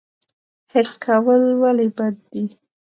[0.71, 2.43] حرص کول ولې بد دي؟